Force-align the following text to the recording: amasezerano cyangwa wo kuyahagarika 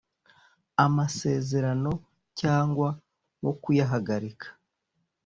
amasezerano 0.85 1.91
cyangwa 2.39 2.89
wo 3.43 3.53
kuyahagarika 3.61 4.47